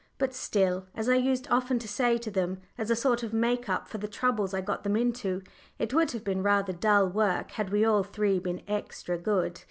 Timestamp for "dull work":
6.73-7.51